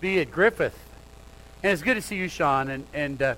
[0.00, 0.78] be at Griffith.
[1.62, 2.70] And it's good to see you, Sean.
[2.70, 3.34] And, and uh,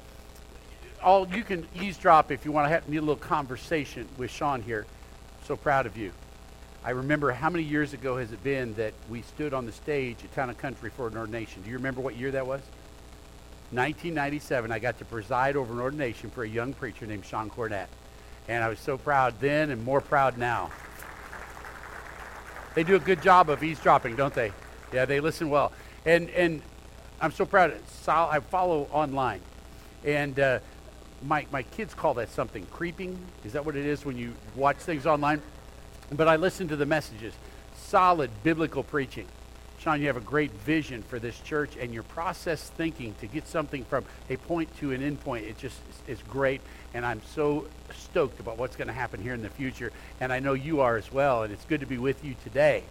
[1.02, 4.62] all you can eavesdrop if you want to have need a little conversation with Sean
[4.62, 4.86] here.
[5.44, 6.12] So proud of you.
[6.84, 10.16] I remember how many years ago has it been that we stood on the stage
[10.24, 11.62] at Town and Country for an ordination?
[11.62, 12.60] Do you remember what year that was?
[13.70, 14.72] 1997.
[14.72, 17.88] I got to preside over an ordination for a young preacher named Sean Cornett.
[18.48, 20.70] And I was so proud then and more proud now.
[22.74, 24.52] They do a good job of eavesdropping, don't they?
[24.92, 25.72] Yeah, they listen well.
[26.08, 26.62] And, and
[27.20, 27.74] I'm so proud.
[28.08, 29.42] I follow online.
[30.06, 30.60] And uh,
[31.22, 33.18] my, my kids call that something creeping.
[33.44, 35.42] Is that what it is when you watch things online?
[36.10, 37.34] But I listen to the messages.
[37.76, 39.26] Solid biblical preaching.
[39.80, 43.46] Sean, you have a great vision for this church and your process thinking to get
[43.46, 45.44] something from a point to an end point.
[45.44, 46.62] It just is great.
[46.94, 49.92] And I'm so stoked about what's going to happen here in the future.
[50.20, 51.42] And I know you are as well.
[51.42, 52.84] And it's good to be with you today.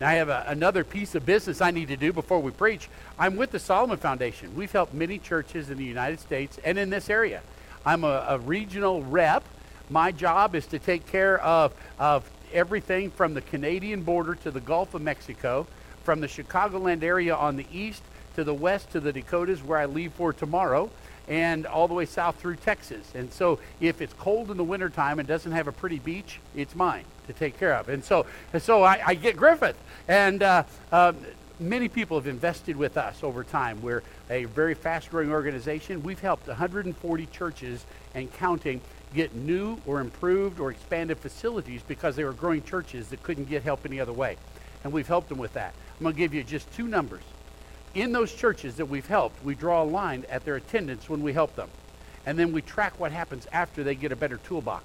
[0.00, 2.88] Now, I have a, another piece of business I need to do before we preach.
[3.18, 4.54] I'm with the Solomon Foundation.
[4.56, 7.42] We've helped many churches in the United States and in this area.
[7.86, 9.44] I'm a, a regional rep.
[9.90, 14.60] My job is to take care of, of everything from the Canadian border to the
[14.60, 15.66] Gulf of Mexico,
[16.02, 18.02] from the Chicagoland area on the east
[18.34, 20.90] to the west to the Dakotas, where I leave for tomorrow,
[21.28, 23.12] and all the way south through Texas.
[23.14, 26.74] And so if it's cold in the wintertime and doesn't have a pretty beach, it's
[26.74, 27.88] mine to take care of.
[27.88, 29.76] And so, and so I, I get Griffith.
[30.08, 31.12] And uh, uh,
[31.60, 33.80] many people have invested with us over time.
[33.82, 36.02] We're a very fast growing organization.
[36.02, 38.80] We've helped 140 churches and counting
[39.14, 43.62] get new or improved or expanded facilities because they were growing churches that couldn't get
[43.62, 44.36] help any other way.
[44.82, 45.74] And we've helped them with that.
[45.98, 47.22] I'm going to give you just two numbers.
[47.94, 51.32] In those churches that we've helped, we draw a line at their attendance when we
[51.32, 51.70] help them.
[52.26, 54.84] And then we track what happens after they get a better toolbox.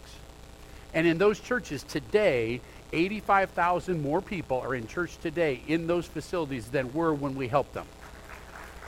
[0.94, 2.62] And in those churches today,
[2.94, 7.74] 85,000 more people are in church today in those facilities than were when we helped
[7.74, 7.86] them.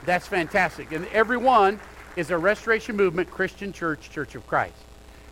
[0.05, 0.91] That's fantastic.
[0.91, 1.79] And every one
[2.15, 4.75] is a Restoration Movement Christian Church, Church of Christ.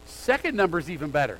[0.06, 1.40] Second number is even better.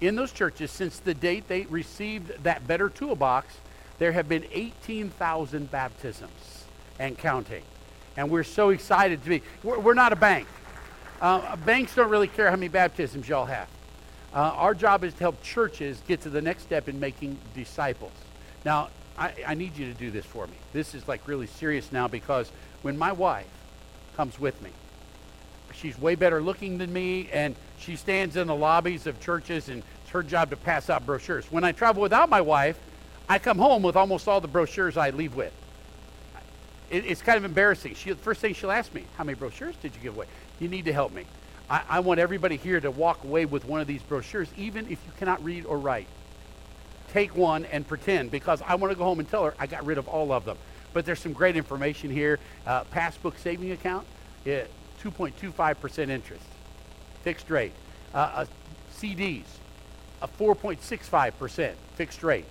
[0.00, 3.56] In those churches, since the date they received that better toolbox,
[3.98, 6.64] there have been 18,000 baptisms
[6.98, 7.62] and counting.
[8.16, 9.42] And we're so excited to be.
[9.62, 10.46] We're, we're not a bank.
[11.20, 13.68] Uh, banks don't really care how many baptisms y'all have.
[14.34, 18.12] Uh, our job is to help churches get to the next step in making disciples.
[18.64, 20.54] Now, I, I need you to do this for me.
[20.72, 22.52] This is like really serious now because
[22.82, 23.46] when my wife
[24.16, 24.70] comes with me,
[25.72, 29.82] she's way better looking than me, and she stands in the lobbies of churches, and
[30.02, 31.50] it's her job to pass out brochures.
[31.50, 32.78] When I travel without my wife,
[33.28, 35.52] I come home with almost all the brochures I leave with.
[36.90, 37.94] It, it's kind of embarrassing.
[37.94, 40.26] She, the first thing she'll ask me, how many brochures did you give away?
[40.58, 41.26] You need to help me.
[41.70, 44.98] I, I want everybody here to walk away with one of these brochures, even if
[45.06, 46.06] you cannot read or write.
[47.12, 49.84] Take one and pretend because I want to go home and tell her I got
[49.84, 50.58] rid of all of them.
[50.92, 52.38] But there's some great information here.
[52.66, 54.06] Uh, passbook saving account,
[54.46, 56.44] 2.25% interest,
[57.22, 57.72] fixed rate.
[58.14, 58.44] Uh, uh,
[58.94, 59.44] CDs,
[60.22, 62.46] a 4.65% fixed rate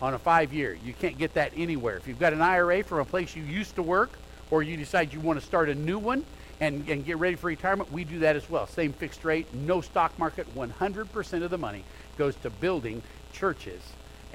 [0.00, 0.78] on a five year.
[0.84, 1.96] You can't get that anywhere.
[1.96, 4.10] If you've got an IRA from a place you used to work
[4.50, 6.24] or you decide you want to start a new one,
[6.60, 8.66] and, and get ready for retirement, we do that as well.
[8.66, 10.54] Same fixed rate, no stock market.
[10.54, 11.84] 100% of the money
[12.18, 13.80] goes to building churches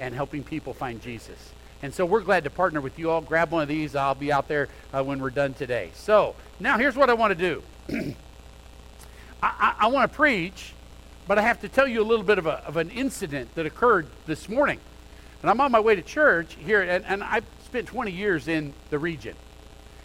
[0.00, 1.52] and helping people find Jesus.
[1.82, 3.20] And so we're glad to partner with you all.
[3.20, 3.94] Grab one of these.
[3.94, 5.90] I'll be out there uh, when we're done today.
[5.94, 7.62] So now here's what I want to do.
[9.42, 10.72] I, I, I want to preach,
[11.28, 13.66] but I have to tell you a little bit of, a, of an incident that
[13.66, 14.80] occurred this morning.
[15.42, 18.72] And I'm on my way to church here, and, and I've spent 20 years in
[18.90, 19.36] the region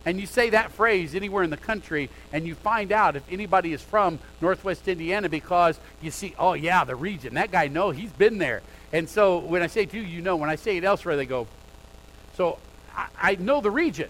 [0.05, 3.73] and you say that phrase anywhere in the country, and you find out if anybody
[3.73, 7.35] is from Northwest Indiana because you see, oh, yeah, the region.
[7.35, 8.61] That guy, no, he's been there.
[8.91, 10.35] And so when I say to you, you know.
[10.35, 11.47] When I say it elsewhere, they go,
[12.33, 12.57] so
[12.95, 14.09] I, I know the region,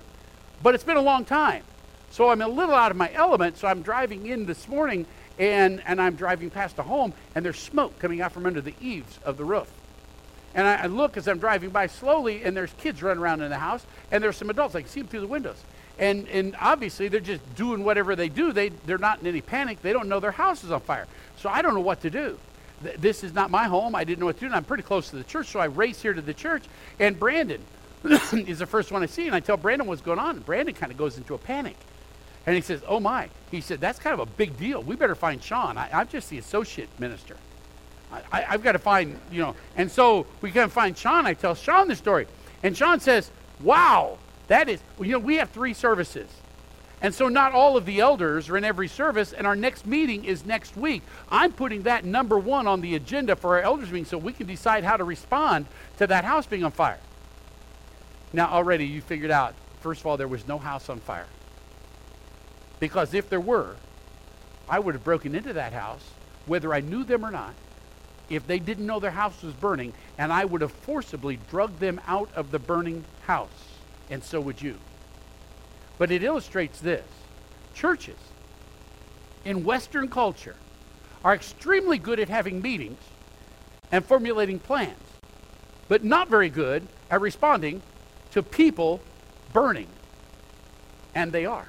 [0.64, 1.64] but it's been a long time.
[2.10, 3.58] So I'm a little out of my element.
[3.58, 5.06] So I'm driving in this morning,
[5.40, 8.74] and, and I'm driving past a home, and there's smoke coming out from under the
[8.82, 9.72] eaves of the roof.
[10.54, 13.50] And I, I look as I'm driving by slowly, and there's kids running around in
[13.50, 14.76] the house, and there's some adults.
[14.76, 15.64] I can see them through the windows.
[16.00, 18.52] And, and obviously, they're just doing whatever they do.
[18.52, 19.82] They, they're not in any panic.
[19.82, 21.08] They don't know their house is on fire.
[21.38, 22.40] So I don't know what to do.
[22.84, 23.96] Th- this is not my home.
[23.96, 24.46] I didn't know what to do.
[24.48, 25.48] And I'm pretty close to the church.
[25.48, 26.64] So I race here to the church.
[27.00, 27.62] And Brandon
[28.04, 29.28] is the first one I see.
[29.28, 30.38] And I tell Brandon what's going on.
[30.38, 31.76] And Brandon kind of goes into a panic.
[32.46, 33.30] And he says, Oh my.
[33.52, 34.82] He said, That's kind of a big deal.
[34.82, 35.78] We better find Sean.
[35.78, 37.38] I, am just the associate minister.
[38.32, 39.56] I, have got to find, you know.
[39.78, 41.26] And so we can find Sean.
[41.26, 42.28] I tell Sean the story.
[42.64, 44.18] And Sean says, Wow,
[44.52, 46.30] that is, you know, we have three services.
[47.02, 50.24] And so not all of the elders are in every service, and our next meeting
[50.24, 51.02] is next week.
[51.30, 54.46] I'm putting that number one on the agenda for our elders meeting so we can
[54.46, 55.66] decide how to respond
[55.98, 57.00] to that house being on fire.
[58.34, 61.28] Now, already you figured out first of all, there was no house on fire.
[62.80, 63.76] Because if there were,
[64.70, 66.04] I would have broken into that house,
[66.46, 67.54] whether I knew them or not,
[68.30, 72.00] if they didn't know their house was burning, and I would have forcibly drugged them
[72.08, 73.71] out of the burning house.
[74.12, 74.78] And so would you.
[75.98, 77.06] But it illustrates this
[77.74, 78.18] churches
[79.46, 80.58] in Western culture
[81.24, 83.00] are extremely good at having meetings
[83.92, 85.00] and formulating plans,
[85.88, 87.82] but not very good at responding
[88.32, 89.00] to people
[89.54, 89.88] burning.
[91.16, 91.68] And they are.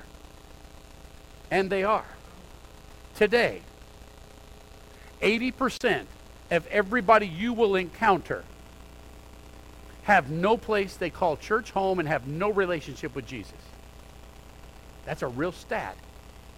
[1.50, 2.06] And they are.
[3.14, 3.62] Today,
[5.20, 6.06] 80%
[6.50, 8.44] of everybody you will encounter
[10.02, 13.52] have no place they call church home and have no relationship with Jesus.
[15.04, 15.96] That's a real stat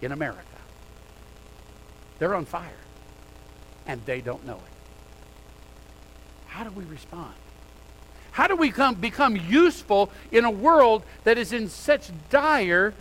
[0.01, 0.41] in America.
[2.19, 2.69] They're on fire,
[3.85, 4.75] and they don't know it.
[6.47, 7.33] How do we respond?
[8.31, 12.93] How do we come, become useful in a world that is in such dire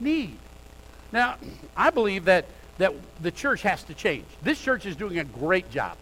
[0.00, 0.36] need?
[1.12, 1.36] Now,
[1.76, 2.46] I believe that,
[2.78, 4.24] that the church has to change.
[4.42, 5.96] This church is doing a great job.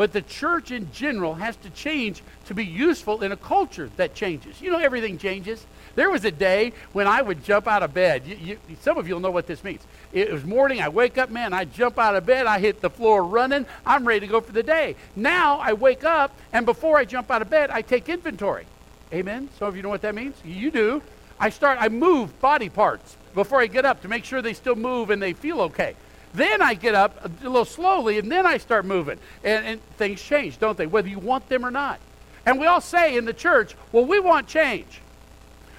[0.00, 4.14] But the church in general has to change to be useful in a culture that
[4.14, 4.58] changes.
[4.58, 5.66] You know, everything changes.
[5.94, 8.26] There was a day when I would jump out of bed.
[8.26, 8.36] You,
[8.66, 9.82] you, some of you will know what this means.
[10.14, 10.80] It was morning.
[10.80, 11.52] I wake up, man.
[11.52, 12.46] I jump out of bed.
[12.46, 13.66] I hit the floor running.
[13.84, 14.96] I'm ready to go for the day.
[15.16, 18.64] Now I wake up, and before I jump out of bed, I take inventory.
[19.12, 19.50] Amen.
[19.58, 20.34] Some of you know what that means.
[20.42, 21.02] You do.
[21.38, 21.76] I start.
[21.78, 25.20] I move body parts before I get up to make sure they still move and
[25.20, 25.94] they feel okay.
[26.32, 29.18] Then I get up a little slowly, and then I start moving.
[29.42, 30.86] And, and things change, don't they?
[30.86, 31.98] Whether you want them or not.
[32.46, 35.00] And we all say in the church, well, we want change.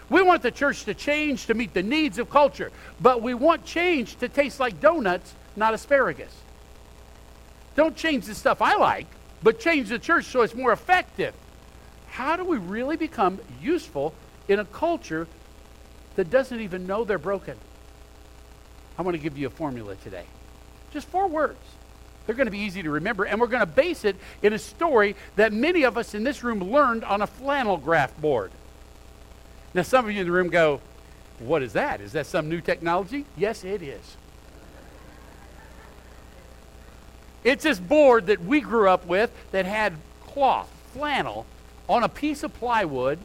[0.10, 3.64] We want the church to change to meet the needs of culture, but we want
[3.64, 6.36] change to taste like donuts, not asparagus.
[7.76, 9.08] Don't change the stuff I like,
[9.42, 11.34] but change the church so it's more effective.
[12.10, 14.14] How do we really become useful
[14.50, 15.28] in a culture
[16.16, 17.56] that doesn't even know they're broken?
[18.98, 20.26] I want to give you a formula today.
[20.92, 21.60] Just four words.
[22.26, 24.60] They're going to be easy to remember, and we're going to base it in a
[24.60, 28.52] story that many of us in this room learned on a flannel graph board.
[29.74, 30.82] Now, some of you in the room go,
[31.40, 32.02] What is that?
[32.02, 33.26] Is that some new technology?
[33.36, 34.18] Yes, it is.
[37.44, 39.96] It's this board that we grew up with that had
[40.28, 41.46] cloth, flannel,
[41.90, 43.18] on a piece of plywood,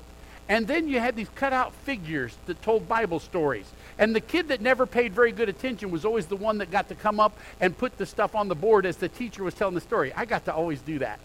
[0.49, 3.71] and then you had these cutout figures that told Bible stories.
[3.99, 6.89] And the kid that never paid very good attention was always the one that got
[6.89, 9.75] to come up and put the stuff on the board as the teacher was telling
[9.75, 10.13] the story.
[10.15, 11.19] I got to always do that.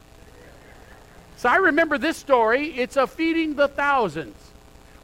[1.37, 2.67] So I remember this story.
[2.67, 4.37] It's a feeding the thousands,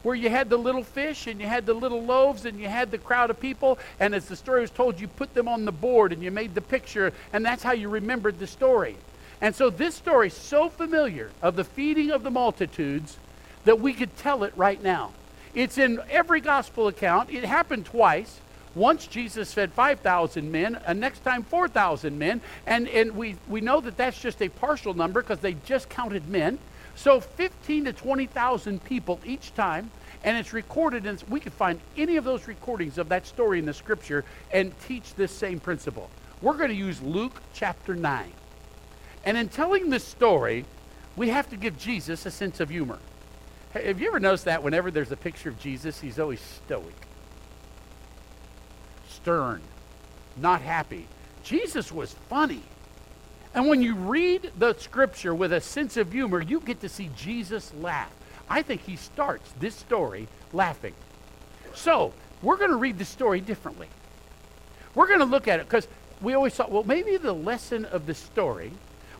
[0.03, 2.91] where you had the little fish and you had the little loaves and you had
[2.91, 3.79] the crowd of people.
[3.99, 6.55] And as the story was told, you put them on the board and you made
[6.55, 8.95] the picture, and that's how you remembered the story.
[9.41, 13.17] And so this story so familiar of the feeding of the multitudes
[13.65, 15.11] that we could tell it right now.
[15.53, 17.31] It's in every gospel account.
[17.31, 18.39] It happened twice.
[18.75, 22.41] Once Jesus fed 5,000 men, and next time 4,000 men.
[22.67, 26.27] And, and we, we know that that's just a partial number because they just counted
[26.29, 26.59] men.
[26.95, 29.89] So 15 to 20,000 people each time.
[30.23, 33.65] And it's recorded, and we could find any of those recordings of that story in
[33.65, 36.09] the scripture and teach this same principle.
[36.41, 38.31] We're going to use Luke chapter 9.
[39.25, 40.65] And in telling this story,
[41.15, 42.99] we have to give Jesus a sense of humor.
[43.73, 46.95] Have you ever noticed that whenever there's a picture of Jesus, he's always stoic,
[49.09, 49.61] stern,
[50.37, 51.07] not happy?
[51.43, 52.63] Jesus was funny.
[53.53, 57.09] And when you read the scripture with a sense of humor, you get to see
[57.15, 58.13] Jesus laugh.
[58.49, 60.93] I think he starts this story laughing.
[61.73, 63.87] So, we're going to read the story differently.
[64.95, 65.87] We're going to look at it because
[66.21, 68.71] we always thought, well, maybe the lesson of the story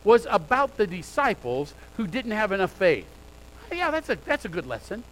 [0.04, 3.06] was about the disciples who didn't have enough faith
[3.76, 5.04] yeah, that's a, that's a good lesson.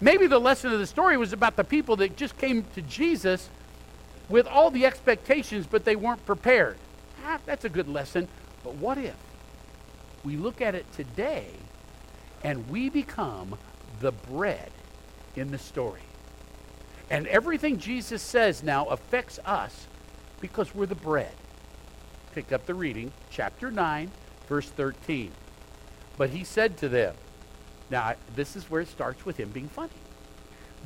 [0.00, 3.48] Maybe the lesson of the story was about the people that just came to Jesus
[4.28, 6.76] with all the expectations, but they weren't prepared.
[7.24, 8.28] Ah, that's a good lesson.
[8.62, 9.16] But what if
[10.24, 11.46] we look at it today
[12.42, 13.56] and we become
[14.00, 14.70] the bread
[15.36, 16.00] in the story?
[17.10, 19.86] And everything Jesus says now affects us
[20.40, 21.32] because we're the bread.
[22.34, 24.10] Pick up the reading, chapter 9,
[24.48, 25.30] verse 13.
[26.16, 27.14] But he said to them,
[27.90, 29.90] now, this is where it starts with him being funny.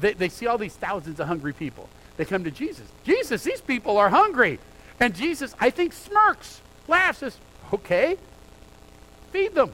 [0.00, 1.88] They, they see all these thousands of hungry people.
[2.16, 2.86] They come to Jesus.
[3.04, 4.58] Jesus, these people are hungry.
[5.00, 7.38] And Jesus, I think, smirks, laughs, says,
[7.72, 8.16] okay,
[9.30, 9.72] feed them.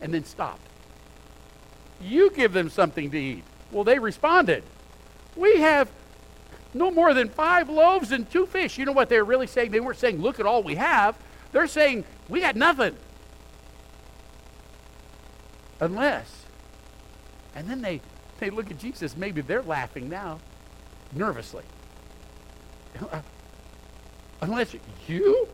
[0.00, 0.60] And then stop.
[2.00, 3.44] You give them something to eat.
[3.72, 4.62] Well, they responded,
[5.34, 5.90] we have
[6.74, 8.76] no more than five loaves and two fish.
[8.76, 9.70] You know what they're really saying?
[9.70, 11.16] They weren't saying, look at all we have.
[11.52, 12.94] They're saying, we got nothing.
[15.80, 16.44] Unless.
[17.54, 18.00] And then they
[18.38, 19.16] they look at Jesus.
[19.16, 20.40] Maybe they're laughing now,
[21.12, 21.64] nervously.
[24.40, 24.76] Unless
[25.08, 25.48] you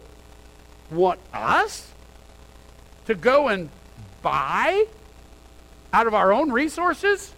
[0.91, 1.93] want us
[3.07, 3.71] to go and
[4.21, 4.87] buy
[5.93, 7.33] out of our own resources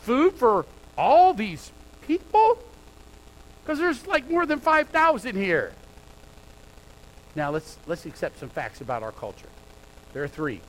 [0.00, 0.66] food for
[0.98, 1.72] all these
[2.06, 2.58] people?
[3.62, 5.72] Because there's like more than 5,000 here.
[7.36, 9.48] Now let's let's accept some facts about our culture.
[10.12, 10.60] There are three.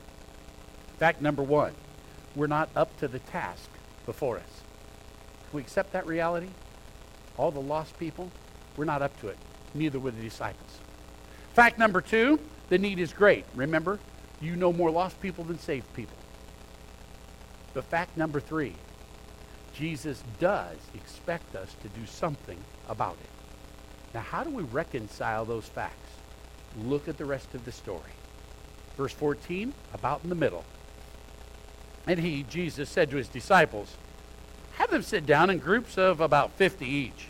[1.02, 1.74] Fact number one,
[2.36, 3.72] we're not up to the task
[4.06, 4.62] before us.
[5.52, 6.50] We accept that reality?
[7.38, 8.30] All the lost people,
[8.78, 9.38] we're not up to it.
[9.74, 10.78] Neither were the disciples.
[11.56, 12.40] Fact number two,
[12.70, 13.46] the need is great.
[13.56, 13.98] Remember,
[14.42, 16.16] you know more lost people than saved people.
[17.74, 18.76] But fact number three,
[19.74, 24.14] Jesus does expect us to do something about it.
[24.14, 26.12] Now, how do we reconcile those facts?
[26.78, 28.14] Look at the rest of the story.
[28.98, 30.64] Verse 14, about in the middle.
[32.08, 33.96] And he, Jesus, said to his disciples,
[34.74, 37.28] Have them sit down in groups of about 50 each.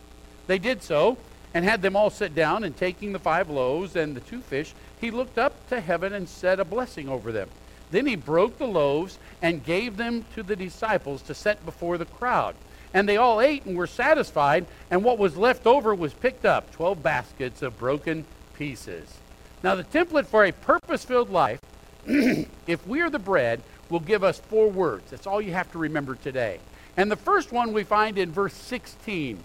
[0.47, 1.17] They did so
[1.53, 4.73] and had them all sit down, and taking the five loaves and the two fish,
[4.99, 7.49] he looked up to heaven and said a blessing over them.
[7.91, 12.05] Then he broke the loaves and gave them to the disciples to set before the
[12.05, 12.55] crowd.
[12.93, 16.71] And they all ate and were satisfied, and what was left over was picked up
[16.71, 19.17] 12 baskets of broken pieces.
[19.63, 21.59] Now, the template for a purpose filled life,
[22.05, 23.61] if we are the bread,
[23.91, 25.11] will give us four words.
[25.11, 26.59] That's all you have to remember today.
[26.97, 29.43] And the first one we find in verse 16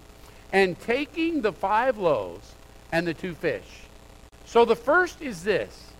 [0.51, 2.55] and taking the five loaves
[2.91, 3.83] and the two fish.
[4.45, 5.91] So the first is this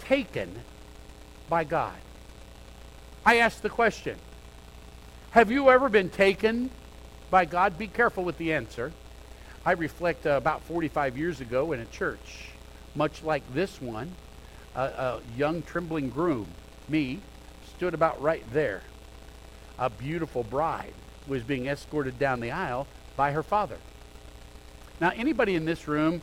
[0.00, 0.52] taken
[1.48, 1.94] by God.
[3.24, 4.16] I ask the question
[5.30, 6.70] Have you ever been taken
[7.30, 7.78] by God?
[7.78, 8.92] Be careful with the answer.
[9.64, 12.50] I reflect uh, about 45 years ago in a church,
[12.94, 14.14] much like this one,
[14.74, 16.46] a, a young trembling groom,
[16.86, 17.20] me,
[17.84, 18.80] stood about right there.
[19.78, 20.94] A beautiful bride
[21.28, 23.76] was being escorted down the aisle by her father.
[25.02, 26.22] Now, anybody in this room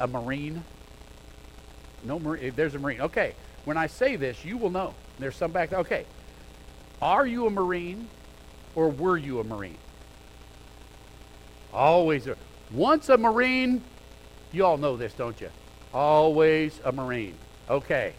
[0.00, 0.64] a Marine?
[2.02, 2.44] No Marine.
[2.44, 3.02] Eh, there's a Marine.
[3.02, 3.34] Okay.
[3.66, 4.92] When I say this, you will know.
[5.20, 5.72] There's some back.
[5.72, 6.06] Okay.
[7.00, 8.08] Are you a Marine
[8.74, 9.78] or were you a Marine?
[11.72, 12.26] Always.
[12.26, 12.36] A,
[12.72, 13.80] once a Marine,
[14.50, 15.50] you all know this, don't you?
[15.94, 17.36] Always a Marine.
[17.68, 18.14] Okay.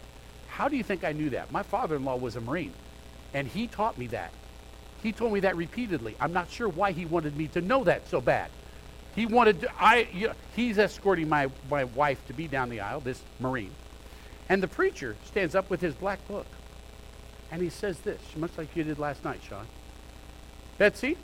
[0.52, 1.50] How do you think I knew that?
[1.50, 2.74] My father in law was a Marine,
[3.32, 4.32] and he taught me that.
[5.02, 6.14] He told me that repeatedly.
[6.20, 8.50] I'm not sure why he wanted me to know that so bad.
[9.14, 12.80] He wanted to, I, you know, he's escorting my, my wife to be down the
[12.80, 13.72] aisle, this Marine.
[14.48, 16.46] And the preacher stands up with his black book.
[17.50, 19.66] And he says this, much like you did last night, Sean.
[20.76, 21.16] Betsy,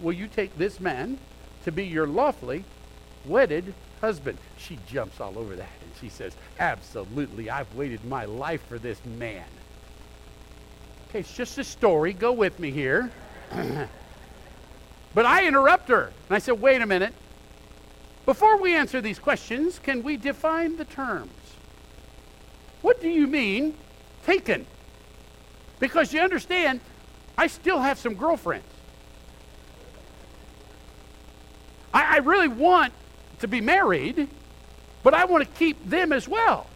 [0.00, 1.18] will you take this man
[1.64, 2.64] to be your lawfully
[3.26, 4.38] wedded husband?
[4.56, 9.04] She jumps all over that and she says, Absolutely, I've waited my life for this
[9.04, 9.44] man.
[11.08, 12.12] Okay, it's just a story.
[12.12, 13.10] Go with me here.
[15.14, 17.14] but I interrupt her and I said, Wait a minute.
[18.26, 21.32] Before we answer these questions, can we define the terms?
[22.82, 23.74] What do you mean,
[24.24, 24.66] taken?
[25.80, 26.80] Because you understand,
[27.36, 28.66] I still have some girlfriends.
[31.92, 32.92] I, I really want
[33.40, 34.28] to be married,
[35.02, 36.66] but I want to keep them as well.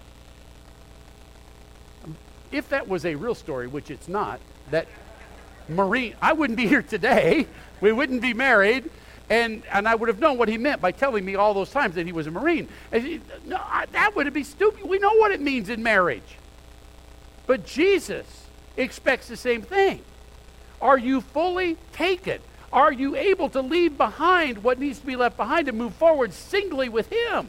[2.52, 4.40] If that was a real story, which it's not,
[4.70, 4.86] that
[5.68, 7.46] Marine, I wouldn't be here today.
[7.80, 8.90] We wouldn't be married
[9.30, 11.94] and, and I would have known what he meant by telling me all those times
[11.94, 12.68] that he was a Marine.
[12.92, 14.84] He, no, I, that would have be stupid.
[14.84, 16.38] We know what it means in marriage.
[17.46, 18.26] But Jesus
[18.76, 20.02] expects the same thing.
[20.80, 22.40] Are you fully taken?
[22.74, 26.32] Are you able to leave behind what needs to be left behind and move forward
[26.32, 27.48] singly with Him?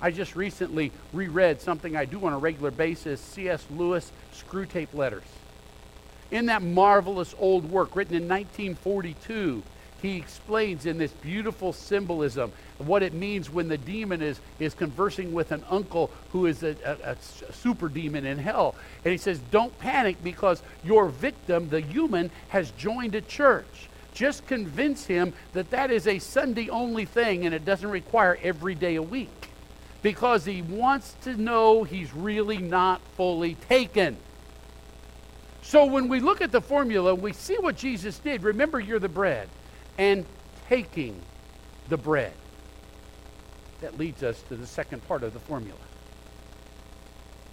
[0.00, 3.66] I just recently reread something I do on a regular basis C.S.
[3.70, 5.22] Lewis Screwtape Letters.
[6.30, 9.62] In that marvelous old work written in 1942,
[10.00, 15.34] he explains in this beautiful symbolism what it means when the demon is, is conversing
[15.34, 17.16] with an uncle who is a, a, a,
[17.52, 18.76] super demon in hell.
[19.04, 23.90] And he says, Don't panic because your victim, the human, has joined a church.
[24.14, 28.74] Just convince him that that is a Sunday only thing and it doesn't require every
[28.74, 29.50] day a week.
[30.02, 34.16] Because he wants to know he's really not fully taken.
[35.62, 38.42] So when we look at the formula, we see what Jesus did.
[38.42, 39.48] Remember, you're the bread
[39.96, 40.26] and
[40.68, 41.20] taking
[41.88, 42.32] the bread.
[43.80, 45.78] That leads us to the second part of the formula.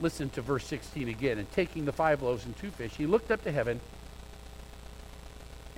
[0.02, 1.38] Listen to verse 16 again.
[1.38, 3.80] And taking the five loaves and two fish, he looked up to heaven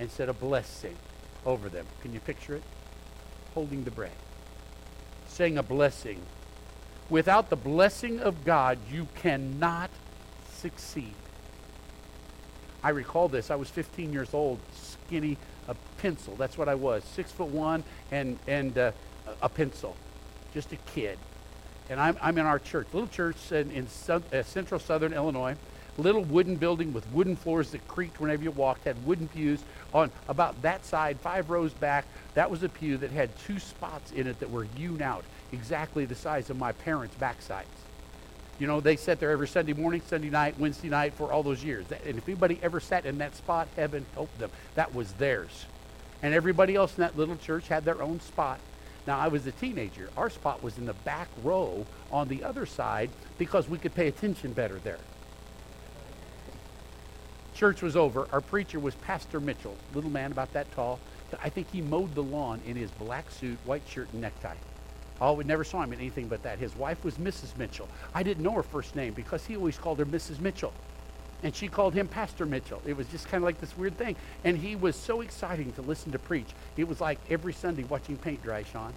[0.02, 0.96] and said a blessing
[1.46, 1.86] over them.
[2.02, 2.62] Can you picture it?
[3.54, 4.10] Holding the bread,
[5.28, 6.20] saying a blessing.
[7.08, 9.90] Without the blessing of God, you cannot
[10.54, 11.14] succeed.
[12.82, 13.50] I recall this.
[13.50, 16.34] I was 15 years old, skinny, a pencil.
[16.34, 17.04] That's what I was.
[17.04, 18.92] Six foot one and, and uh,
[19.40, 19.94] a pencil.
[20.52, 21.16] Just a kid.
[21.90, 25.54] And I'm, I'm in our church, little church in, in uh, central southern Illinois.
[25.98, 30.10] Little wooden building with wooden floors that creaked whenever you walked, had wooden pews on
[30.28, 32.06] about that side, five rows back.
[32.34, 36.06] That was a pew that had two spots in it that were hewn out, exactly
[36.06, 37.66] the size of my parents' backsides.
[38.58, 41.64] You know, they sat there every Sunday morning, Sunday night, Wednesday night for all those
[41.64, 41.84] years.
[42.06, 44.50] And if anybody ever sat in that spot, heaven helped them.
[44.76, 45.66] That was theirs.
[46.22, 48.60] And everybody else in that little church had their own spot.
[49.06, 50.10] Now, I was a teenager.
[50.16, 54.06] Our spot was in the back row on the other side because we could pay
[54.06, 54.98] attention better there.
[57.62, 58.26] Church was over.
[58.32, 60.98] Our preacher was Pastor Mitchell, little man about that tall.
[61.40, 64.56] I think he mowed the lawn in his black suit, white shirt, and necktie.
[65.20, 66.58] Oh, we never saw him in anything but that.
[66.58, 67.56] His wife was Mrs.
[67.56, 67.86] Mitchell.
[68.16, 70.40] I didn't know her first name because he always called her Mrs.
[70.40, 70.72] Mitchell.
[71.44, 72.82] And she called him Pastor Mitchell.
[72.84, 74.16] It was just kind of like this weird thing.
[74.42, 76.48] And he was so exciting to listen to preach.
[76.76, 78.92] It was like every Sunday watching paint dry, Sean.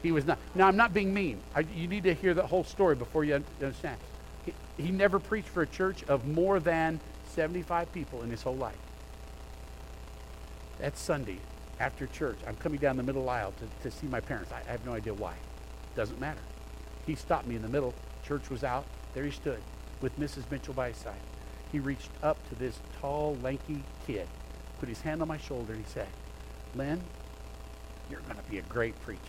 [0.00, 0.38] He was not.
[0.54, 1.40] Now, I'm not being mean.
[1.56, 3.98] I, you need to hear the whole story before you understand.
[4.46, 8.56] He, he never preached for a church of more than 75 people in his whole
[8.56, 8.78] life.
[10.78, 11.38] That's Sunday
[11.80, 14.52] after church, I'm coming down the middle aisle to, to see my parents.
[14.52, 15.34] I, I have no idea why.
[15.96, 16.40] Doesn't matter.
[17.06, 17.94] He stopped me in the middle.
[18.22, 18.84] Church was out.
[19.14, 19.60] There he stood
[20.02, 20.48] with Mrs.
[20.50, 21.20] Mitchell by his side.
[21.72, 24.28] He reached up to this tall, lanky kid,
[24.78, 26.08] put his hand on my shoulder, and he said,
[26.74, 27.00] Lynn,
[28.10, 29.20] you're going to be a great preacher.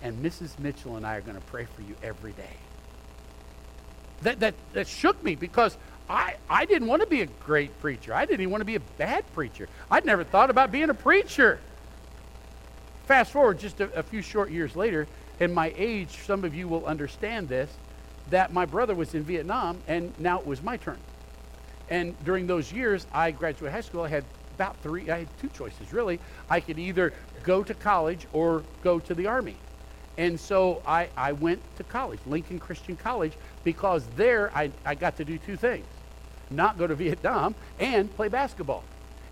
[0.00, 0.58] And Mrs.
[0.58, 2.56] Mitchell and I are going to pray for you every day.
[4.24, 5.76] That, that, that shook me because
[6.08, 8.12] I, I didn't want to be a great preacher.
[8.12, 9.68] I didn't even want to be a bad preacher.
[9.90, 11.60] I'd never thought about being a preacher.
[13.06, 15.06] Fast forward just a, a few short years later,
[15.40, 17.70] and my age, some of you will understand this,
[18.30, 20.98] that my brother was in Vietnam, and now it was my turn.
[21.90, 24.02] And during those years, I graduated high school.
[24.02, 26.18] I had about three, I had two choices really.
[26.48, 27.12] I could either
[27.42, 29.56] go to college or go to the Army.
[30.16, 33.32] And so I, I went to college, Lincoln Christian College,
[33.64, 35.86] because there I, I got to do two things
[36.50, 38.84] not go to Vietnam and play basketball.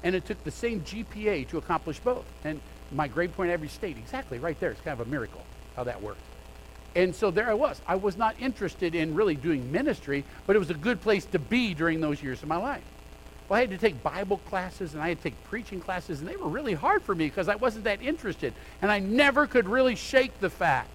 [0.03, 2.25] And it took the same GPA to accomplish both.
[2.45, 4.71] And my grade point average stayed exactly right there.
[4.71, 5.43] It's kind of a miracle
[5.77, 6.21] how that worked.
[6.95, 7.81] And so there I was.
[7.87, 11.39] I was not interested in really doing ministry, but it was a good place to
[11.39, 12.83] be during those years of my life.
[13.53, 16.27] Well, I had to take Bible classes and I had to take preaching classes, and
[16.27, 18.55] they were really hard for me because I wasn't that interested.
[18.81, 20.89] And I never could really shake the fact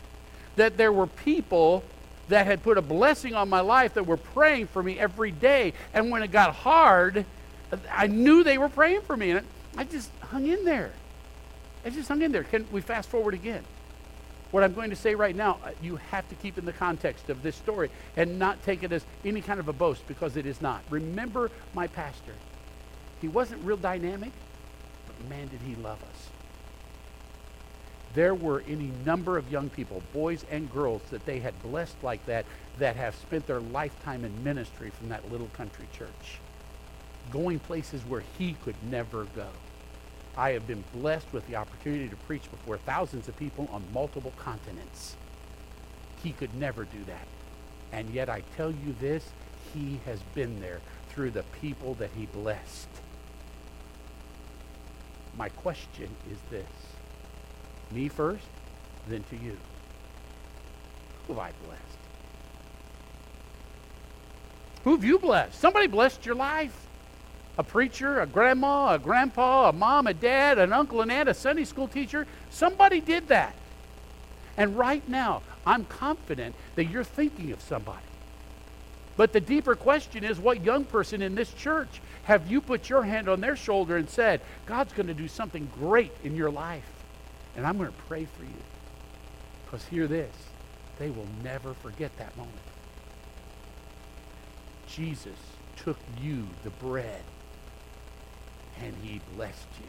[0.56, 1.84] that there were people
[2.30, 5.74] that had put a blessing on my life that were praying for me every day.
[5.94, 7.26] And when it got hard,
[7.92, 9.30] I knew they were praying for me.
[9.30, 9.46] And
[9.78, 10.94] I just hung in there.
[11.86, 12.44] I just hung in there.
[12.44, 13.64] Can we fast forward again?
[14.50, 17.30] What I'm going to say right now, uh, you have to keep in the context
[17.30, 20.48] of this story and not take it as any kind of a boast because it
[20.48, 20.82] is not.
[20.90, 22.34] Remember my pastor.
[23.22, 24.32] He wasn't real dynamic,
[25.06, 26.30] but man, did he love us
[28.18, 32.26] there were any number of young people, boys and girls, that they had blessed like
[32.26, 32.48] that,
[32.80, 36.40] that have spent their lifetime in ministry from that little country church,
[37.32, 39.46] going places where he could never go.
[40.36, 44.34] I have been blessed with the opportunity to preach before thousands of people on multiple
[44.38, 45.16] continents.
[46.24, 47.28] He could never do that.
[47.92, 49.30] And yet I tell you this,
[49.76, 52.88] he has been there through the people that he blessed.
[55.38, 56.66] My question is this
[57.92, 58.44] me first,
[59.08, 59.56] then to you.
[61.28, 61.82] Who have I blessed?
[64.84, 65.60] Who have you blessed?
[65.60, 66.86] Somebody blessed your life.
[67.58, 71.34] A preacher, a grandma, a grandpa, a mom, a dad, an uncle, an aunt, a
[71.34, 72.28] Sunday school teacher.
[72.52, 73.56] Somebody did that.
[74.58, 78.04] And right now, I'm confident that you're thinking of somebody.
[79.18, 83.04] But the deeper question is what young person in this church have you put your
[83.04, 86.84] hand on their shoulder and said, God's going to do something great in your life?
[87.56, 88.62] And I'm going to pray for you.
[89.64, 90.36] Because hear this
[91.00, 92.58] they will never forget that moment.
[94.88, 95.38] Jesus
[95.78, 97.22] took you, the bread,
[98.84, 99.88] and he blessed you.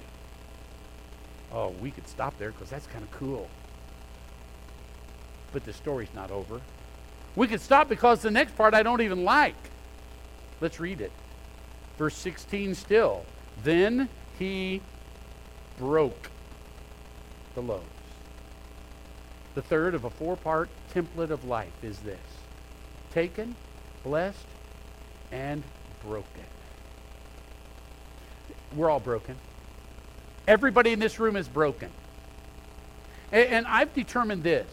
[1.52, 3.48] Oh, we could stop there because that's kind of cool.
[5.52, 6.60] But the story's not over.
[7.34, 9.56] We could stop because the next part I don't even like.
[10.60, 11.10] Let's read it.
[11.98, 13.24] Verse 16 still.
[13.64, 14.08] Then
[14.38, 14.80] he
[15.78, 16.30] broke
[17.54, 17.84] the loaves.
[19.54, 22.18] The third of a four part template of life is this
[23.12, 23.56] taken,
[24.04, 24.46] blessed,
[25.32, 25.64] and
[26.04, 26.44] broken.
[28.76, 29.34] We're all broken.
[30.46, 31.90] Everybody in this room is broken.
[33.32, 34.66] And, and I've determined this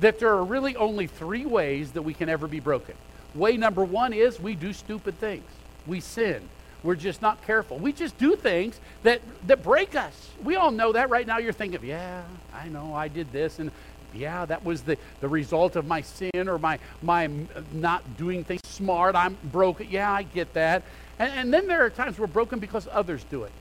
[0.00, 2.96] that there are really only three ways that we can ever be broken.
[3.34, 5.44] Way number one is we do stupid things.
[5.86, 6.48] we sin.
[6.82, 7.78] We're just not careful.
[7.78, 10.30] We just do things that, that break us.
[10.42, 11.38] We all know that right now.
[11.38, 13.58] You're thinking, yeah, I know I did this.
[13.58, 13.70] And
[14.12, 17.30] yeah, that was the, the result of my sin or my, my
[17.72, 19.14] not doing things smart.
[19.14, 19.88] I'm broken.
[19.90, 20.82] Yeah, I get that.
[21.18, 23.52] And, and then there are times we're broken because others do it.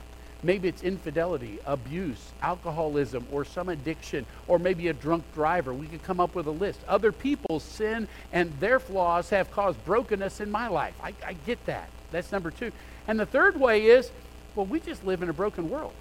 [0.43, 5.71] Maybe it's infidelity, abuse, alcoholism, or some addiction, or maybe a drunk driver.
[5.71, 6.79] We could come up with a list.
[6.87, 10.95] Other people's sin and their flaws have caused brokenness in my life.
[11.03, 11.89] I, I get that.
[12.11, 12.71] That's number two.
[13.07, 14.11] And the third way is,
[14.55, 15.93] well, we just live in a broken world.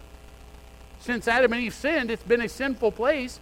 [1.00, 3.40] Since Adam and Eve sinned, it's been a sinful place.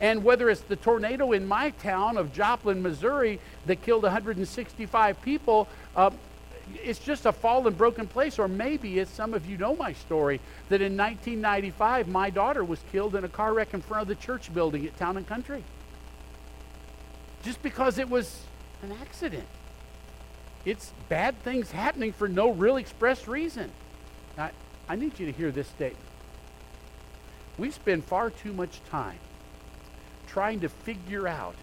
[0.00, 5.68] And whether it's the tornado in my town of Joplin, Missouri, that killed 165 people,
[5.94, 6.10] uh,
[6.82, 8.38] it's just a fallen, broken place.
[8.38, 12.78] Or maybe it's some of you know my story that in 1995, my daughter was
[12.92, 15.64] killed in a car wreck in front of the church building at Town and Country.
[17.42, 18.42] Just because it was
[18.82, 19.46] an accident.
[20.64, 23.70] It's bad things happening for no real expressed reason.
[24.36, 24.50] I,
[24.88, 26.04] I need you to hear this statement.
[27.58, 29.18] We spend far too much time
[30.26, 31.54] trying to figure out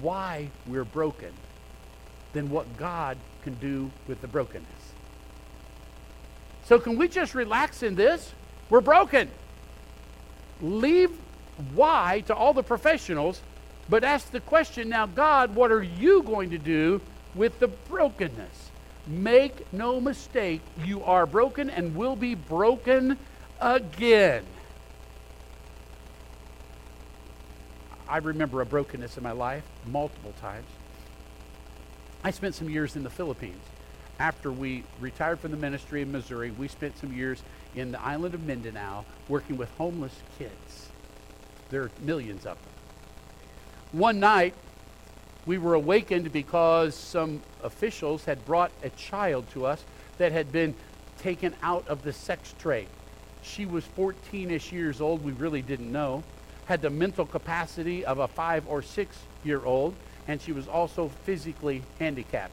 [0.00, 1.32] why we're broken
[2.32, 4.66] than what God can do with the brokenness.
[6.64, 8.32] So, can we just relax in this?
[8.70, 9.30] We're broken.
[10.60, 11.16] Leave
[11.74, 13.40] why to all the professionals,
[13.88, 17.00] but ask the question now, God, what are you going to do
[17.36, 18.70] with the brokenness?
[19.06, 23.18] Make no mistake, you are broken and will be broken
[23.60, 24.44] again.
[28.08, 30.66] I remember a brokenness in my life multiple times.
[32.24, 33.62] I spent some years in the Philippines.
[34.18, 37.42] After we retired from the ministry in Missouri, we spent some years
[37.74, 40.88] in the island of Mindanao working with homeless kids.
[41.70, 42.72] There are millions of them.
[43.92, 44.54] One night,
[45.46, 49.84] we were awakened because some officials had brought a child to us
[50.18, 50.74] that had been
[51.22, 52.88] taken out of the sex trade.
[53.42, 56.24] She was 14 ish years old, we really didn't know,
[56.66, 59.94] had the mental capacity of a five or six year old,
[60.26, 62.52] and she was also physically handicapped.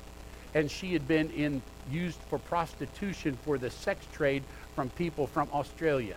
[0.53, 4.43] And she had been in, used for prostitution for the sex trade
[4.75, 6.15] from people from Australia.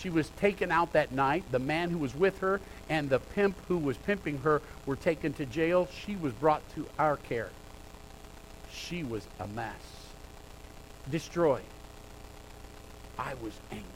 [0.00, 1.44] She was taken out that night.
[1.50, 5.32] The man who was with her and the pimp who was pimping her were taken
[5.34, 5.88] to jail.
[6.04, 7.50] She was brought to our care.
[8.72, 9.74] She was a mess,
[11.10, 11.62] destroyed.
[13.18, 13.86] I was angry.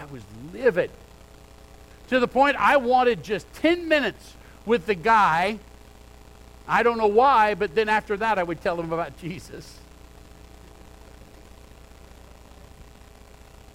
[0.00, 0.22] I was
[0.52, 0.90] livid
[2.08, 5.58] to the point I wanted just 10 minutes with the guy.
[6.66, 9.78] I don't know why, but then after that, I would tell him about Jesus.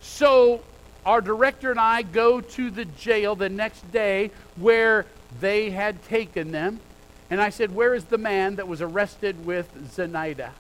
[0.02, 0.62] So,
[1.06, 5.06] our director and I go to the jail the next day where
[5.40, 6.80] they had taken them.
[7.30, 10.52] And I said, Where is the man that was arrested with Zenaida?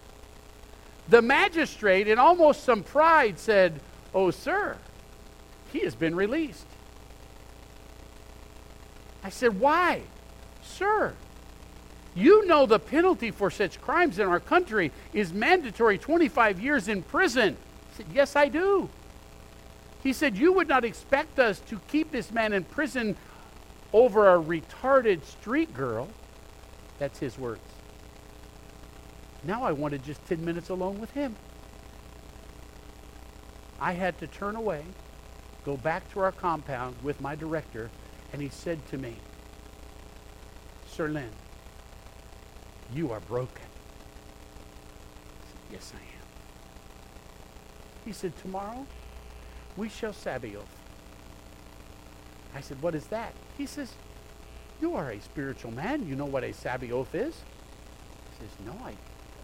[1.07, 3.79] The magistrate, in almost some pride, said,
[4.13, 4.77] Oh, sir,
[5.71, 6.65] he has been released.
[9.23, 10.03] I said, Why?
[10.61, 11.13] Sir,
[12.15, 17.01] you know the penalty for such crimes in our country is mandatory 25 years in
[17.01, 17.57] prison.
[17.93, 18.89] I said, Yes, I do.
[20.01, 23.17] He said, You would not expect us to keep this man in prison
[23.91, 26.07] over a retarded street girl.
[26.99, 27.61] That's his words.
[29.43, 31.35] Now I wanted just 10 minutes alone with him.
[33.79, 34.83] I had to turn away,
[35.63, 37.89] go back to our compound with my director,
[38.33, 39.15] and he said to me,
[40.87, 41.31] Sir Lynn,
[42.93, 43.63] you are broken.
[45.39, 46.25] I said, yes, I am.
[48.03, 48.85] He said, tomorrow
[49.79, 50.67] we shall Sabaoth.
[52.53, 53.33] I said, what is that?
[53.57, 53.93] He says,
[54.81, 56.05] you are a spiritual man.
[56.05, 57.35] You know what a Sabaoth is?
[58.31, 58.93] He says, no, I,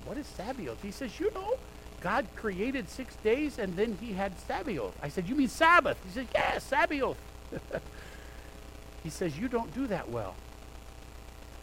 [0.06, 0.82] what is Sabaoth?
[0.82, 1.56] He says, you know,
[2.02, 4.96] God created six days and then he had Sabaoth.
[5.02, 5.98] I said, you mean Sabbath?
[6.04, 7.18] He said, yes, Sabaoth.
[9.04, 10.36] he says, you don't do that well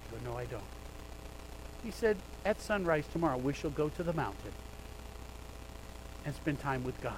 [0.08, 0.62] I go, No, I don't.
[1.85, 4.52] He said, At sunrise tomorrow, we shall go to the mountain
[6.24, 7.14] and spend time with God.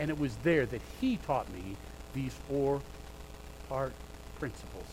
[0.00, 1.76] And it was there that he taught me
[2.14, 2.80] these four
[3.68, 3.92] part
[4.38, 4.86] principles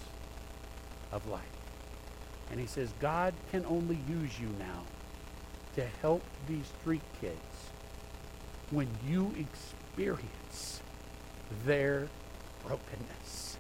[1.14, 1.42] of life.
[2.52, 4.84] And he says, God can only use you now
[5.76, 7.38] to help these street kids
[8.70, 10.82] when you experience
[11.66, 12.10] their
[12.66, 13.58] brokenness.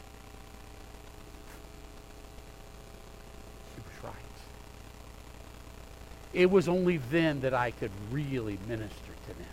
[3.74, 4.14] He was right.
[6.34, 9.48] It was only then that I could really minister to them.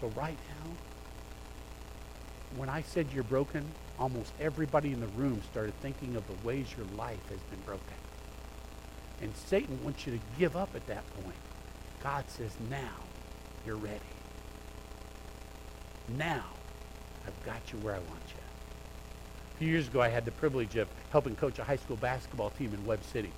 [0.00, 0.70] So right now,
[2.56, 3.64] when I said you're broken,
[3.98, 7.82] almost everybody in the room started thinking of the ways your life has been broken.
[9.20, 11.36] And Satan wants you to give up at that point.
[12.02, 12.94] God says, now
[13.66, 13.98] you're ready.
[16.16, 16.44] Now
[17.26, 18.42] I've got you where I want you.
[19.54, 22.50] A few years ago, I had the privilege of helping coach a high school basketball
[22.50, 23.32] team in Webb City.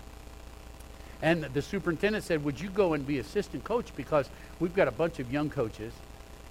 [1.23, 3.95] And the superintendent said, Would you go and be assistant coach?
[3.97, 5.93] Because we've got a bunch of young coaches,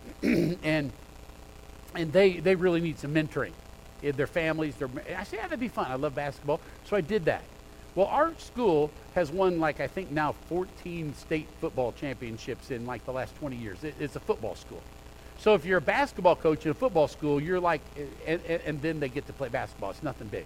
[0.24, 0.92] and,
[1.96, 3.54] and they, they really need some mentoring.
[4.02, 5.92] Their families, their, I said, Yeah, that'd be fun.
[5.92, 6.62] I love basketball.
[6.86, 7.44] So I did that.
[7.96, 13.06] Well, our school has won, like, I think now 14 state football championships in like
[13.06, 13.84] the last 20 years.
[13.84, 14.82] It, it's a football school.
[15.40, 17.82] So if you're a basketball coach in a football school, you're like,
[18.28, 19.92] and, and, then they get to play basketball.
[19.92, 20.46] It's nothing big.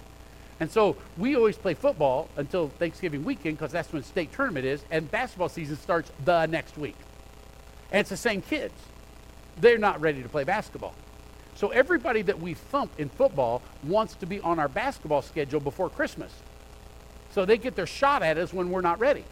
[0.59, 4.85] And so we always play football until Thanksgiving weekend because that's when state tournament is,
[4.91, 6.95] and basketball season starts the next week.
[7.91, 8.73] And it's the same kids.
[9.59, 10.93] They're not ready to play basketball.
[11.55, 15.89] So everybody that we thump in football wants to be on our basketball schedule before
[15.89, 16.33] Christmas.
[17.31, 19.23] So they get their shot at us when we're not ready.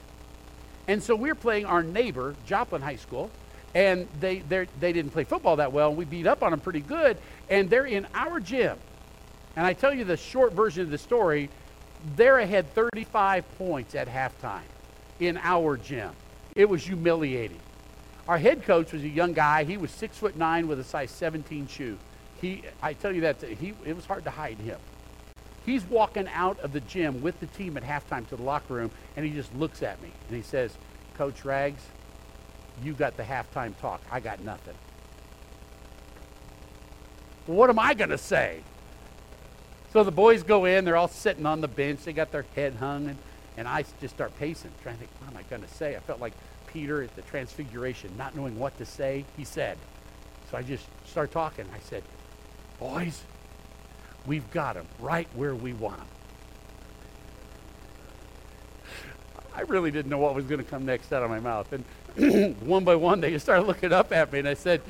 [0.88, 3.30] And so we're playing our neighbor, Joplin High School,
[3.74, 6.82] and they they didn't play football that well, and we beat up on them pretty
[6.82, 7.18] good.
[7.50, 8.78] And they're in our gym,
[9.56, 11.50] and I tell you the short version of the story.
[12.16, 14.62] They're ahead 35 points at halftime
[15.20, 16.12] in our gym.
[16.56, 17.60] It was humiliating.
[18.28, 19.64] Our head coach was a young guy.
[19.64, 21.98] He was six foot nine with a size 17 shoe.
[22.40, 24.80] He, I tell you that he, it was hard to hide him.
[25.66, 28.92] He's walking out of the gym with the team at halftime to the locker room,
[29.16, 30.76] and he just looks at me and he says,
[31.16, 31.84] "Coach Rags,
[32.84, 34.02] you got the halftime talk.
[34.12, 34.74] I got nothing.
[37.46, 38.62] What am I going to say?
[39.94, 42.76] So the boys go in, they're all sitting on the bench, they got their head
[42.76, 43.18] hung, and,
[43.58, 45.96] and I just start pacing, trying to think, what am I going to say?
[45.96, 46.34] I felt like
[46.74, 49.78] Peter at the Transfiguration, not knowing what to say, he said.
[50.50, 51.66] So I just start talking.
[51.74, 52.04] I said,
[52.80, 53.24] Boys,
[54.26, 56.08] we've got them right where we want them.
[59.56, 61.72] I really didn't know what was going to come next out of my mouth.
[61.74, 64.82] And one by one, they just started looking up at me, and I said,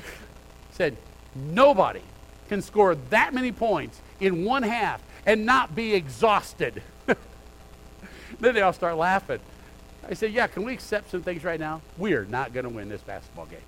[0.70, 0.96] said,
[1.34, 2.02] nobody
[2.48, 6.82] can score that many points in one half and not be exhausted.
[7.06, 9.40] then they all start laughing.
[10.08, 11.80] I said, yeah, can we accept some things right now?
[11.96, 13.60] We're not going to win this basketball game.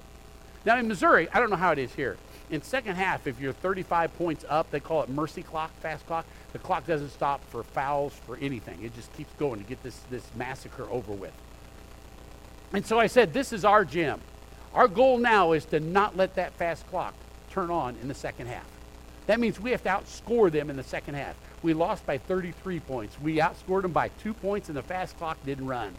[0.65, 2.17] Now, in Missouri, I don't know how it is here.
[2.51, 6.27] In second half, if you're 35 points up, they call it mercy clock, fast clock.
[6.53, 8.83] The clock doesn't stop for fouls, for anything.
[8.83, 11.33] It just keeps going to get this, this massacre over with.
[12.73, 14.21] And so I said, This is our gym.
[14.75, 17.15] Our goal now is to not let that fast clock
[17.51, 18.67] turn on in the second half.
[19.27, 21.37] That means we have to outscore them in the second half.
[21.63, 23.19] We lost by 33 points.
[23.21, 25.95] We outscored them by two points, and the fast clock didn't run.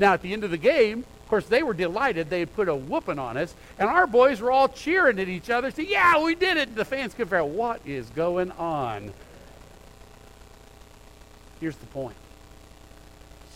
[0.00, 2.30] Now, at the end of the game, of course, they were delighted.
[2.30, 5.50] They had put a whooping on us, and our boys were all cheering at each
[5.50, 6.74] other, saying, Yeah, we did it.
[6.74, 9.12] The fans could figure out what is going on.
[11.60, 12.16] Here's the point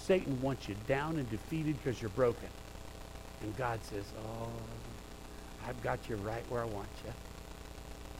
[0.03, 2.49] Satan wants you down and defeated because you're broken.
[3.41, 4.49] And God says, Oh,
[5.67, 7.13] I've got you right where I want you.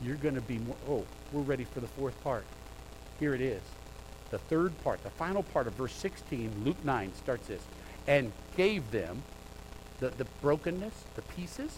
[0.07, 0.75] You're going to be more.
[0.89, 2.43] Oh, we're ready for the fourth part.
[3.19, 3.61] Here it is.
[4.31, 7.61] The third part, the final part of verse 16, Luke 9 starts this.
[8.07, 9.23] And gave them
[9.99, 11.77] the, the brokenness, the pieces,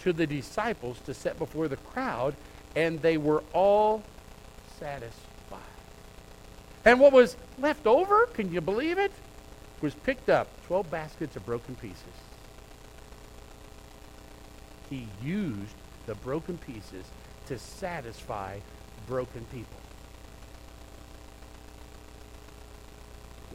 [0.00, 2.34] to the disciples to set before the crowd,
[2.76, 4.02] and they were all
[4.78, 5.60] satisfied.
[6.84, 9.12] And what was left over, can you believe it?
[9.84, 11.98] was picked up 12 baskets of broken pieces.
[14.88, 15.74] He used
[16.06, 17.04] the broken pieces
[17.48, 18.60] to satisfy
[19.06, 19.76] broken people.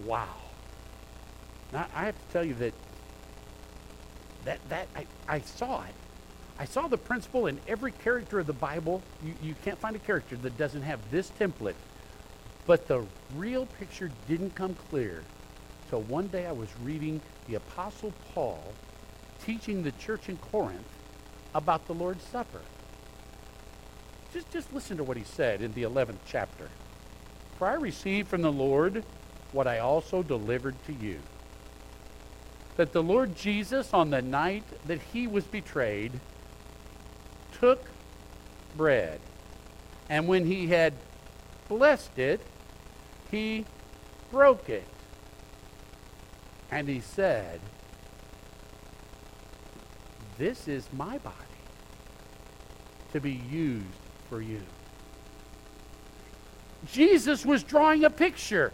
[0.06, 0.28] Wow.
[1.72, 2.74] Now, I have to tell you that
[4.46, 5.94] that, that I, I saw it.
[6.58, 9.02] I saw the principle in every character of the Bible.
[9.24, 11.76] You, you can't find a character that doesn't have this template.
[12.66, 13.06] But the
[13.36, 15.24] real picture didn't come clear
[15.90, 18.74] till one day I was reading the Apostle Paul
[19.46, 20.88] teaching the church in Corinth
[21.56, 22.62] about the Lord's Supper.
[24.34, 26.70] Just, just listen to what he said in the 11th chapter.
[27.58, 29.04] For I received from the Lord
[29.52, 31.20] what I also delivered to you.
[32.80, 36.14] That the Lord Jesus, on the night that he was betrayed,
[37.60, 37.84] took
[38.78, 39.20] bread.
[40.10, 40.94] And when he had
[41.68, 42.40] blessed it,
[43.30, 43.66] he
[44.32, 44.88] broke it
[46.72, 47.60] and he said,
[50.38, 51.36] This is my body
[53.12, 53.84] to be used
[54.30, 54.62] for you.
[56.90, 58.72] Jesus was drawing a picture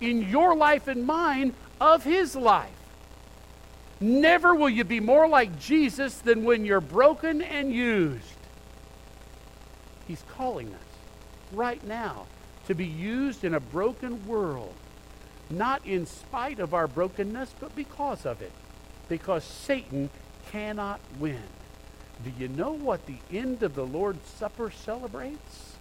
[0.00, 2.79] in your life and mine of his life.
[4.00, 8.24] Never will you be more like Jesus than when you're broken and used.
[10.08, 10.80] He's calling us
[11.52, 12.26] right now
[12.66, 14.74] to be used in a broken world
[15.50, 18.52] not in spite of our brokenness, but because of it.
[19.08, 20.08] Because Satan
[20.52, 21.42] cannot win.
[22.24, 25.74] Do you know what the end of the Lord's Supper celebrates?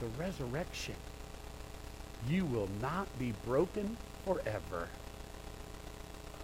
[0.00, 0.94] The resurrection.
[2.28, 4.88] You will not be broken forever.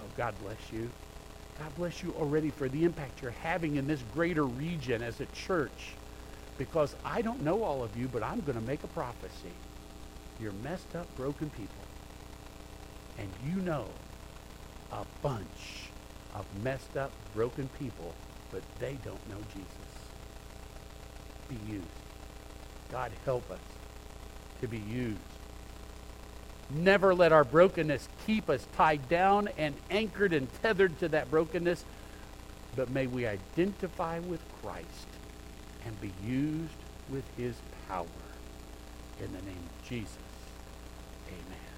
[0.01, 0.93] Oh, God bless you.
[1.59, 5.27] God bless you already for the impact you're having in this greater region as a
[5.27, 5.99] church.
[6.59, 9.57] Because I don't know all of you, but I'm going to make a prophecy.
[10.39, 11.89] You're messed up, broken people.
[13.19, 14.01] And you know
[14.93, 15.93] a bunch
[16.33, 18.17] of messed up, broken people,
[18.51, 20.15] but they don't know Jesus.
[21.49, 22.13] Be used.
[22.91, 23.81] God help us
[24.59, 25.36] to be used.
[26.71, 31.85] Never let our brokenness keep us tied down and anchored and tethered to that brokenness,
[32.75, 35.07] but may we identify with Christ
[35.85, 36.73] and be used
[37.09, 37.55] with his
[37.89, 38.07] power.
[39.21, 40.19] In the name of Jesus,
[41.29, 41.76] amen.